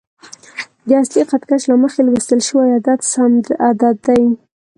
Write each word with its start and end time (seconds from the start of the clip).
د 0.87 0.89
اصلي 1.01 1.23
خط 1.29 1.43
کش 1.49 1.61
له 1.71 1.75
مخې 1.83 1.99
لوستل 2.03 2.39
شوی 2.47 2.67
عدد 2.77 2.99
سم 3.13 3.33
عدد 3.67 3.95
دی. 4.07 4.23